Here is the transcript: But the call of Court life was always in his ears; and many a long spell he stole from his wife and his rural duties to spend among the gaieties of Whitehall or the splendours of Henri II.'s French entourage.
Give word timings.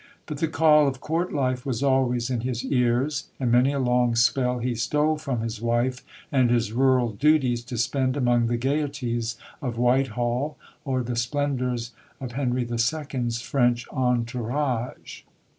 But 0.25 0.39
the 0.39 0.47
call 0.47 0.87
of 0.87 0.99
Court 0.99 1.31
life 1.31 1.63
was 1.63 1.83
always 1.83 2.31
in 2.31 2.41
his 2.41 2.65
ears; 2.65 3.27
and 3.39 3.51
many 3.51 3.71
a 3.71 3.77
long 3.77 4.15
spell 4.15 4.57
he 4.57 4.73
stole 4.73 5.15
from 5.19 5.41
his 5.41 5.61
wife 5.61 6.03
and 6.31 6.49
his 6.49 6.71
rural 6.73 7.11
duties 7.11 7.63
to 7.65 7.77
spend 7.77 8.17
among 8.17 8.47
the 8.47 8.57
gaieties 8.57 9.37
of 9.61 9.77
Whitehall 9.77 10.57
or 10.85 11.03
the 11.03 11.15
splendours 11.15 11.91
of 12.19 12.31
Henri 12.31 12.63
II.'s 12.67 13.41
French 13.41 13.87
entourage. 13.91 15.21